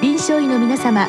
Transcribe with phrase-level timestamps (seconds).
[0.00, 1.08] 臨床医の皆様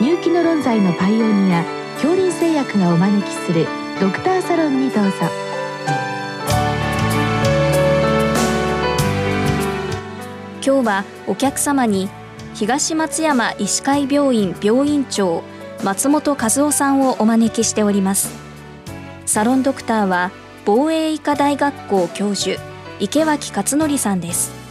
[0.00, 1.62] 入気の論剤のパイオニア
[1.94, 3.68] 恐林製薬がお招きする
[4.00, 5.10] ドクターサロンにどうぞ。
[10.60, 12.08] 今日はお客様に
[12.54, 15.44] 東松山医師会病院病院長
[15.84, 18.34] 松本和夫さんをお招きしております。
[19.24, 20.32] サロンドクターは
[20.64, 22.60] 防衛医科大学校教授
[22.98, 24.65] 池脇勝則さんです。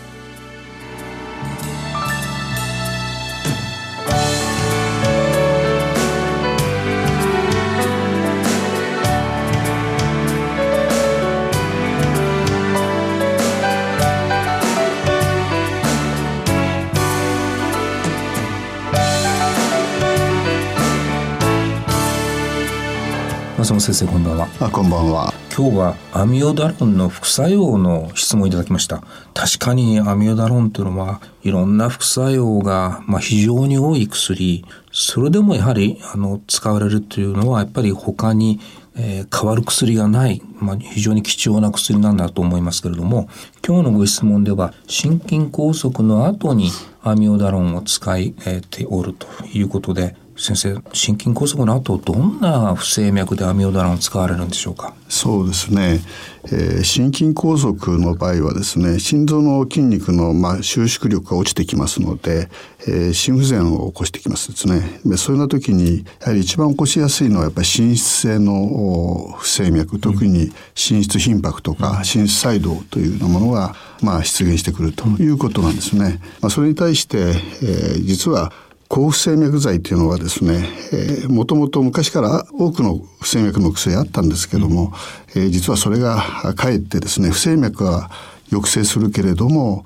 [23.66, 24.48] 松本先生こんばんは。
[24.60, 25.34] あこんばんは。
[25.58, 29.02] 今日はアミオダロンの副作用の質問いただきました。
[29.34, 34.64] 確かにアミオダロンというのはいろんな副作用が、まあ、非常に多い薬。
[34.92, 38.60] それでもやはりあの使われるというのはやっぱり他に
[38.98, 43.28] えー、変わる薬がない、まあ、非常に貴重な薬なんだと思いますけれども
[43.62, 46.72] 今日のご質問では心筋梗塞の後に
[47.04, 54.94] アミオダロンを使い、えておるということで先生心筋梗塞の後どんな不整脈でアミオダロン使われるんでしょうか？
[55.08, 56.02] そうですね、
[56.46, 62.50] えー、心筋梗塞の場合はですね心臓の筋肉の、まあ、収縮力が落ちてきますので、
[62.82, 65.00] えー、心不全を起こしてきますですね。
[65.06, 76.20] でそういうような時にやはり一番起こしやすいのはやっぱり心室性の不整脈特に心室頻拍とか心室細動というようなものが、まあ、出現してくるということなんですね。
[76.42, 78.52] まあ、それに対して、えー、実は
[78.96, 84.94] 抗不整脈剤というのはですね、えー、もともと昔から多くの不整脈の薬あったんですけども、
[85.36, 88.10] うん、えー、実はそれがかえってですね不整脈は
[88.52, 89.86] 抑制するけれども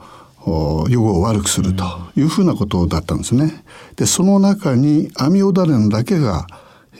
[0.89, 3.63] 予後を悪くするというふうなことだったんですね。
[3.95, 6.45] でその中にアミオダレンだけが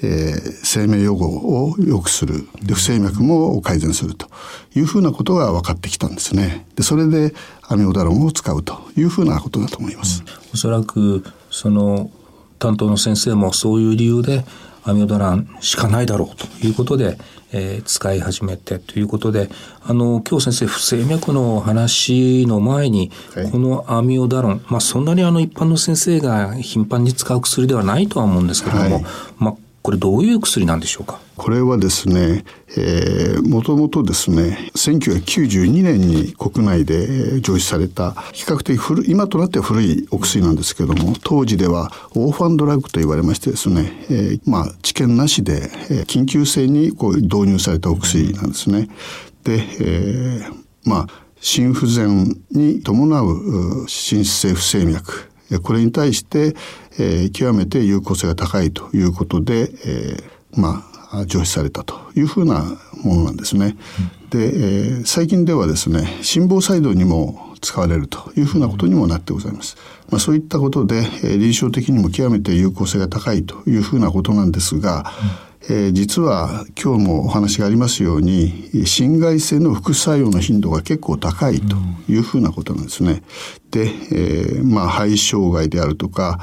[0.02, 2.48] えー、生命予後を良くする。
[2.64, 4.28] で不整脈も改善すると
[4.74, 6.66] いうふうなことが分かってきたんですね。
[6.76, 7.34] でそれで
[7.64, 11.26] アミオダロンを使うというふうなことだと思います、うん、おそらく
[11.60, 12.10] その
[12.58, 14.46] 担当の先生もそういう理由で
[14.86, 17.18] アミオダランしかないだろうということで、
[17.52, 19.50] えー、使い始めてということで
[19.84, 29.06] あの今日先生不整脈の話の前に、はい、このアミオダロン、まあ、そんなにあの一般の先生が頻繁に使う薬ではないとは思うんですけれども、はい、
[29.38, 29.56] まあ
[29.90, 31.20] これどういう薬なんでしょうか？
[31.36, 32.46] これはですね、
[32.78, 48.90] えー、もともとですね、1992年に国内で上市された比較的古今となっては古いお薬なんですけども、当時ではオーファンドラッグと言われましてですね、えー、まあ治験なしで、えー、緊急性にこう導入されたお薬なんですね。
[49.44, 51.08] で、えー、まあ
[51.42, 55.32] 心不全に伴う心室性不整脈
[55.64, 56.56] これに対して、
[57.00, 62.64] えー、極めて有効性が高いということで、えー、まあ上市されたというふうな
[63.04, 63.76] ものなんですね。
[64.22, 69.78] うん、で、えー、最近ではですね心房細動にも使われるというふうなことにもなってございます。
[70.10, 75.12] まあ、そういったことで、えー、臨床的にも極めて有効性が高いというふうなことなんですが、
[75.44, 81.76] うんえー、実は今日もお話がありますように心外性の副作用の頻度が結構高いと
[82.08, 83.24] いうふうなことなんですね。
[83.72, 86.40] で、えー、まあ肺障害であるとか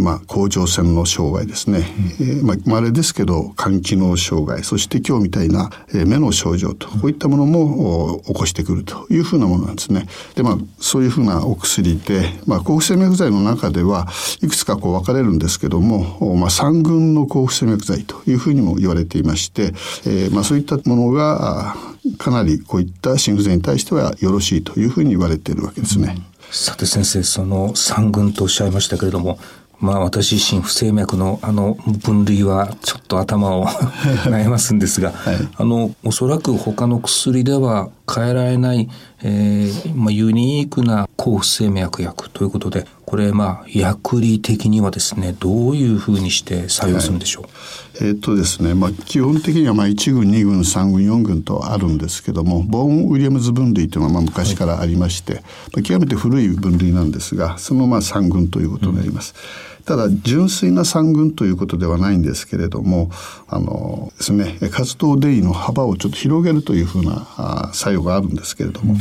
[0.00, 1.78] まあ、甲状腺の障害ですね、
[2.20, 10.06] うん、えー、まあ、稀ですけど肝機能障害そして今日みたいな、えー、目の症状とこういったものも起こしてくるというふうなものなんですね。
[10.34, 14.08] でまあそういうふうなお薬で、まあ、抗不整脈剤の中では
[14.42, 19.72] いくつかこう分かれるんですけども、まあ、三群の抗不整脈剤というふうにも言われていまして、
[20.06, 21.76] えーまあ、そういったものが
[22.16, 26.16] かなりこういった心不全に対してはよろしいというふうに言われているわけですね。
[26.50, 29.38] さて先生その三群とおっしゃいましたけれども
[29.80, 33.66] まあ私自身不整脈のあの分類はちょっと頭を
[34.26, 38.88] 悩ますんですが、はい、あのおそらく他の薬では変えられない、
[39.22, 47.52] えーまあ、ユニークな抗不整脈薬ということでこれまあ薬理的にはですねどういうふうにして作用するんでしょう、はい
[48.00, 59.34] えー、っとですね、まあ、基本的にはまあ1群2群3群4群とあるんですけどもボーン・ウィリアムズ分類というのはまあ昔からありまして、はい、まあ、極めて古い分類なんですがそのまあ3群ということになります。
[59.62, 63.10] うんただ純粋な三群ということではないんですけれども
[63.48, 68.96] あのですね活動デイの幅をちょっと広げるというふうな作用があるんですけれども、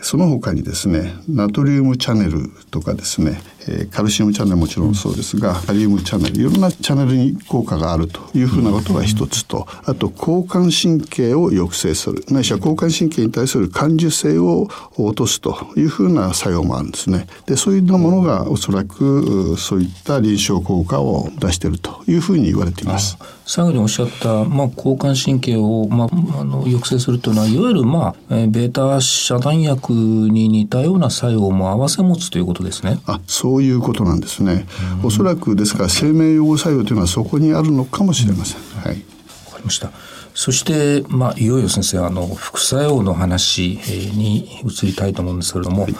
[0.00, 17.26] その他にですねナトリウムチャネルとかですねえカルシウムチャンネルもちろんそうですが、カリウムチャンネルいろんなチャンネルに効果があるというふうなことが一つとあと交感神経を抑制するないしは交感神経に対する感受性を落とすというふうな作用もあるんですね。
[17.46, 23.18] でそういったものがおそらくそういった臨床効果を出しているというふうに言われています。
[23.46, 26.08] 最後におっしゃった、まあ、交感神経を、まあ、
[26.40, 33.00] あの抑制するというのはいわゆる、まあえー、ベータ遮断薬に似たような作用も併せ持つということですね。
[33.06, 34.66] あそういうことなんですね。
[35.02, 38.60] おそらくですから生命予後作用というのはそこにあるのかもしれません。
[38.80, 39.02] はい。
[39.46, 39.90] わかりました。
[40.34, 43.78] そして、まあ、いよいよ先生あの副作用の話
[44.14, 45.94] に移りたいと思うんですけれども、はい、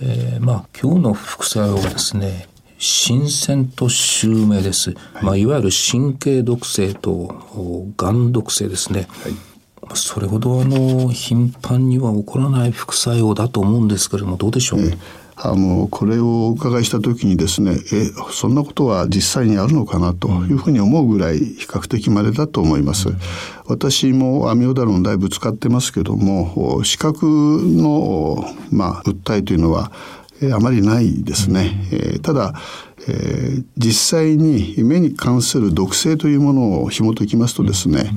[0.00, 2.48] えー、まあ、今日の副作用はですね
[2.84, 5.24] 新鮮と襲名です、はい。
[5.24, 9.32] まあ、いわゆる神経毒性とがん毒性ですね、はい、
[9.94, 14.98] それほどあの頻繁には起こらない副作用だと思うんですけれどもどうでしょう、えー
[15.44, 23.08] あのこれをお伺いした時にですねえそんなことは実際にあるのかなというふうに思うぐらい比較的まれだと思います。
[23.66, 29.90] 私もアミオダロンだいぶ使ってますけども視覚の、まあ、訴えというのは
[30.52, 31.88] あまりないですね。
[31.92, 32.54] えー、ただ、
[33.06, 38.10] えー、実際に目に関する毒性というものを紐解きますとですね、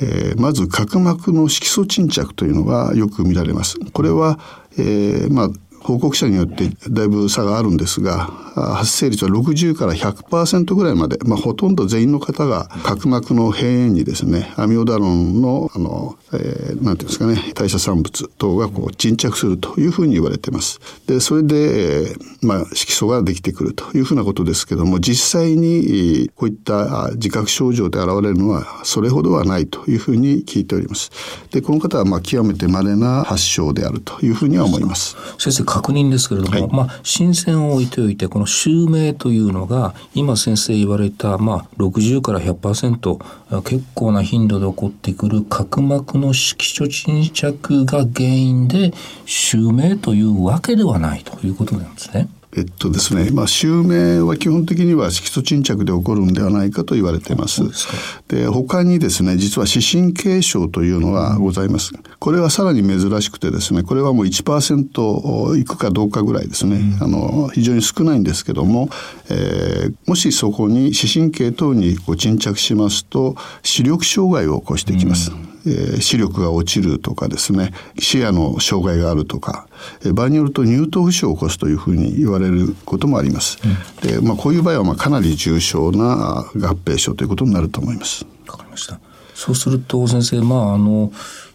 [0.00, 3.78] えー、まず角膜の色素沈着というのがよく見られます。
[3.92, 4.38] これは、
[4.76, 5.50] えー、まあ
[5.82, 20.80] 報告者によってだいぶ差があるんですが発生率は60から100%ぐらいまで、まあ、ほとんど全員の方が角膜の閉園にですねアミオダロンのあの、えー、なんていうんですかね代謝産物等がこう沈着するというふうに言われています。
[21.06, 31.10] でそれで、えー、まあ、色素ができてくるというふうなことですけども実際にこういった自覚症状で現れるのはそれほどはないというふうに聞いております。
[31.50, 35.16] でこの方はまあ極めて稀な発症であるというふうには思います。
[35.38, 48.92] 先生確認ですけれども、はい、まあ、新鮮を置いておいて、この襲名というのが、今先生言われた、まあ、60から100%、結構な頻度で起こってくる角膜の色素沈着が原因で、
[49.24, 52.28] 襲名というわけではないということなんですね。
[52.54, 57.62] えっとですね、まあ、襲名は基本的には色素沈着で起こるんではないかと言われています。
[58.28, 61.92] で他にですね、実は視神経症というのがございます。
[62.18, 68.90] これはさらに珍しくてですね、これはもう1%いくかどうかぐらいですね、うん、あの非常に少ないんですけども、
[69.30, 75.30] えー、もしそこに視神経等にこう沈着しますと視力障害を起こしてきます。
[75.30, 79.66] うんえー、視力が落ちるとかですね視野の障害があるとか、
[80.00, 83.58] えー、場合によると乳頭不死を起こすというふうに言われることもあります。
[83.64, 88.24] うん、でまあ、こういう場合はまあかなり重症な合併症ということになると思います。
[88.48, 89.00] わかりました
[89.34, 91.12] そうすると先生まああの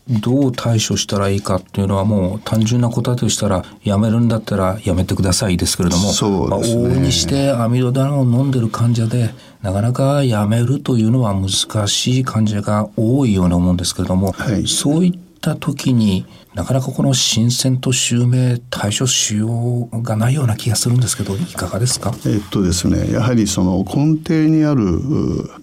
[0.09, 16.25] どう対処したらいいかっていうのはもう単純な答えとしたらやめるんだったらやめてくださいですけれども、そうですね、まあ、往々にしてアミロダンを飲んでる患者でなかなかやめるというのは難しい患者が多いような思うんですけれども、はい、そういった時に
[16.57, 19.48] なかなかこの新鮮と襲名対処しよ
[19.92, 22.12] うがないような気がするんですけどいかがですか？
[22.25, 25.00] えっとですねやはりその根底にある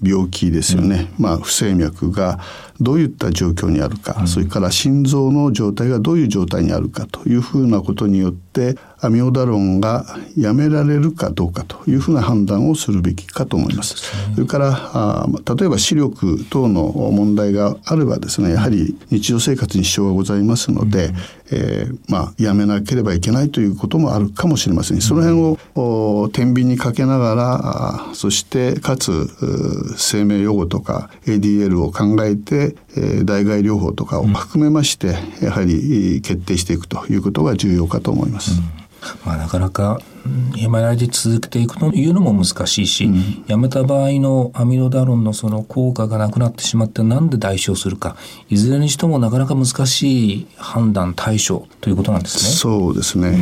[0.05, 2.39] 病気ですよね、うん、まあ不整脈が
[2.81, 10.07] どういった状況にあるか、うん、それから心臓の状態がどういう状態にあるかというふうなことによってアミオダロンが
[10.37, 13.97] やめられるかどうかというふうな判断をするべきかと思います。
[14.35, 15.27] それからあ
[15.57, 21.17] 例えば視力等の問題があればですねやはり日常生活に支障がございますので、うん、
[21.51, 25.01] えー、まあ、やめなければいけないということもあるかもしれません。
[25.01, 29.29] その辺を天秤にかけながらそしてかつ
[29.97, 38.53] 生命予後とか ADL を考えて、えー、代替療法とかを含めまして、やはり決定していくということが重要かと思います。
[38.53, 38.85] うん
[39.25, 40.01] まあ、なかなか
[40.57, 47.25] やめないで続けていくというのも難しいし、うん、やめた場合のアミロダロンのその効果がなくなってしまってなん。
[47.29, 48.17] で代償するか
[48.51, 52.23] いずれにしてもなかなか難しい判断対処ということなん。
[52.23, 52.51] ですね。
[52.51, 53.39] そうですね、うん、え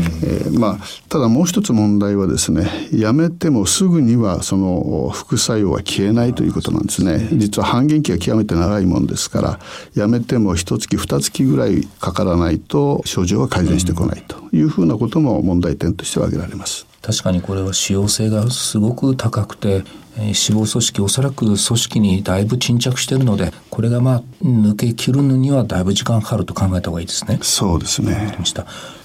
[0.50, 6.86] ー、まあ、ただもう一つ問題はですねやめてもすぐにはその副作用は消えないということなん。
[6.86, 7.28] ですね。
[7.32, 9.06] 実は半減期が極めて長いもん。
[9.06, 9.60] ですから
[9.94, 16.71] やめても一月二月ぐらいかからないと症状は改善してこないというふうなことも問題点としては挙げられます。
[17.02, 19.68] 確かにこれは使用性がすごく高くて、
[20.16, 27.40] えー、脂肪組織おそらく組織にだいぶ沈着しているのでこれがまあ抜け切るのにはだいぶ時間かかると考えた方がいいですね。
[27.42, 28.36] そうですね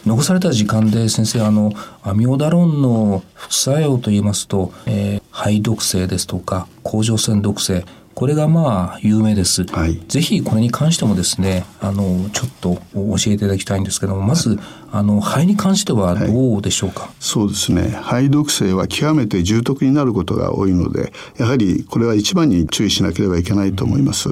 [0.06, 1.74] 残された時間で先生あの
[2.04, 7.84] アミオダロンの副作用といいますと、えー、肺毒性ですとか甲状腺毒性
[8.18, 14.58] これがまあ有名です、はい、ぜひこれに関してもですねあのちょっと教えていただきたいんですけどもまず
[14.92, 17.84] あの肺に関してはどうでしょうか、はい、そうですね。
[17.84, 24.30] 肺毒性は極めて重篤になることが多いのでやはりこれは一番に注意しなければいけないと思います、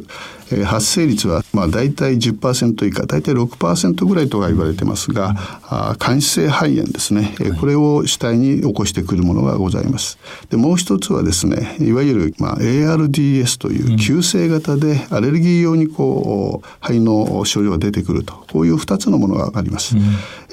[0.51, 5.35] えー、発生率はまあ大体10%以下大体6%ぐらいとは言われてますが、うん、
[5.69, 10.17] あ間質性肺炎ですね、はい、これを主体に起こしてくるものがございます。
[10.49, 18.45] でもう一つはですねいわゆるまあ ARDS という急性型でアレルギー用にこう肺の症状が出てくると。
[18.55, 20.03] こういう2つのものがあります、うん、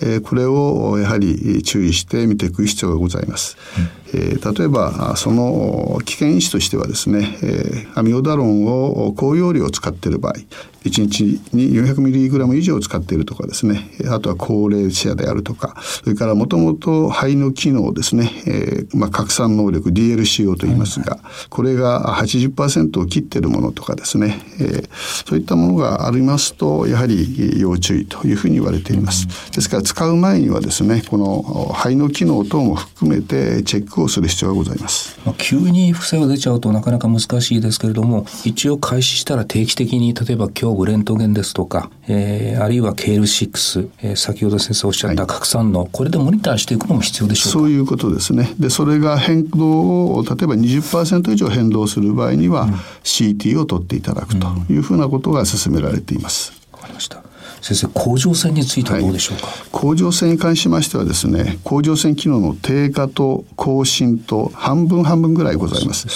[0.02, 3.56] えー、これをやはり注意して見ていく必要がございます、
[4.12, 4.20] うん。
[4.20, 10.34] えー、例えばその危険因子としてはですね、えー、アミオダロンを高用量使っている場合
[10.84, 13.90] 1日に 400mg 以上使っているとかですね。
[14.10, 15.74] あとは高齢者であるとか。
[15.82, 24.88] それからもともと肺の機能ですね、えーまあ、拡散能力 DLCO と言いますが、はいこれが80%を切ってるものとかですね、えー、
[25.26, 29.52] そういったものがありますとやはり要注意というふうに言われています。
[29.52, 35.18] ですから使う前にはですねこの肺の機能等も含めてチェックをする必要がございます。
[35.24, 47.58] まあ、急に副作用出ちゃうとなかなか難しいですけれども一応開始したら定期的に例えば胸部レントゲンですとか、えー、あるいは KL6、えー、先ほど先生おっしゃった拡散の、はい、これでモニターしていくのも必要でしょうか？
[47.60, 48.54] そういうことですね。
[48.58, 52.72] でそれが変動を例えば20%以上変動する場合には、うん、
[53.04, 56.52] CT を取っていただくというふうなことが進められています。
[56.72, 57.22] わ、うん、かりました。
[57.60, 66.08] 先生甲状腺についてはどうでしょうか、はい、甲状腺に関しましてはですね甲状腺機能の低下と更新と半分半分ぐらいございます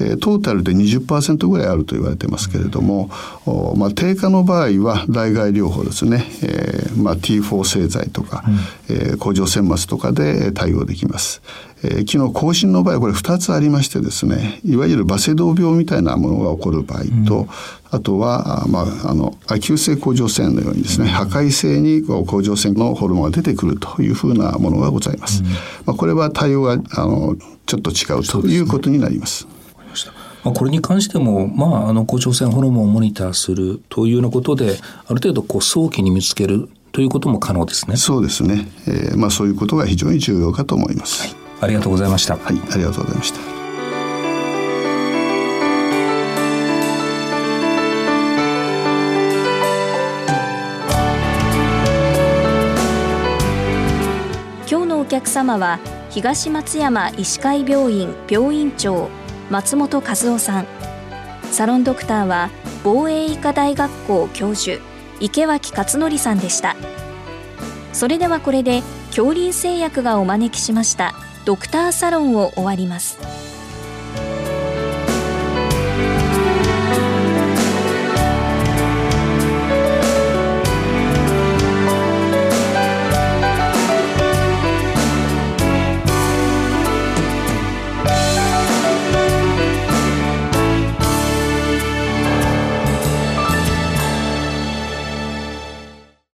[0.00, 3.10] えトータルで20%ぐらいあると言われてますけれども、
[3.46, 8.44] うん、まあ、低下の場合は代替療法ですね、えーまあ、T4 製剤とか、
[8.88, 11.42] うん、えー、甲状腺末とかで対応できます。
[11.84, 17.48] えー、機能更新の場合これ2つありましてですねいわゆるバセドウ病みたいなものが起こる場合と、うん、
[17.90, 25.42] あとは、まあ、あの亜急性甲状腺のようにですね、破壊性に甲状腺のホルモンが出てくるというふうなものがございます。
[25.84, 29.46] まあ、これは対応があのちょっと違うということになります。
[30.44, 37.96] まあ、これに関しても、まあ、あの甲状腺ホルモンをモニターするというようなことである程度こう早期に見つけるということも可能ですね。
[37.96, 38.68] そうですね。
[38.86, 41.22] えー、まあそういうことが非常に重要かと思います。
[41.22, 42.36] はい、ありがとうございました。
[42.36, 43.40] はい、ありがとうございました。
[54.68, 55.78] 今日のお客様は
[56.10, 59.08] 東松山医師会病院病院長
[59.52, 60.66] 松本和夫さん。
[61.50, 62.48] サロンドクターは
[62.82, 64.82] 防衛医科大学校教授
[65.20, 66.74] 池脇勝則さんでした。
[67.92, 73.18] それではこれで恐竜製薬がお招きしましたドクターサロンを終わります。